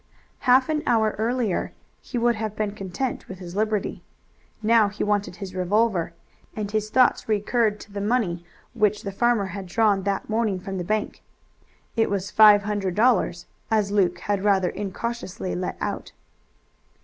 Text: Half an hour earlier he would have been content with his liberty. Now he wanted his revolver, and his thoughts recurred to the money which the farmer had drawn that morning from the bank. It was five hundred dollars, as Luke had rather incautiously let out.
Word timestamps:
Half 0.49 0.67
an 0.69 0.81
hour 0.87 1.13
earlier 1.19 1.73
he 2.01 2.17
would 2.17 2.33
have 2.33 2.55
been 2.55 2.71
content 2.71 3.27
with 3.27 3.37
his 3.37 3.55
liberty. 3.55 4.01
Now 4.63 4.89
he 4.89 5.03
wanted 5.03 5.35
his 5.35 5.53
revolver, 5.53 6.13
and 6.55 6.71
his 6.71 6.89
thoughts 6.89 7.29
recurred 7.29 7.79
to 7.81 7.91
the 7.91 8.01
money 8.01 8.43
which 8.73 9.03
the 9.03 9.11
farmer 9.11 9.45
had 9.45 9.67
drawn 9.67 10.01
that 10.01 10.27
morning 10.27 10.59
from 10.59 10.79
the 10.79 10.83
bank. 10.83 11.21
It 11.95 12.09
was 12.09 12.31
five 12.31 12.63
hundred 12.63 12.95
dollars, 12.95 13.45
as 13.69 13.91
Luke 13.91 14.17
had 14.21 14.43
rather 14.43 14.69
incautiously 14.69 15.53
let 15.53 15.77
out. 15.79 16.13